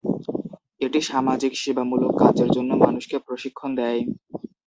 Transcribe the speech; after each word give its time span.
এটি 0.81 0.99
সামাজিক 1.09 1.51
সেবামূলক 1.61 2.11
কাজের 2.21 2.49
জন্য 2.55 2.71
মানুষকে 2.83 3.15
প্রশিক্ষণ 3.27 3.69
দেয়। 3.79 4.01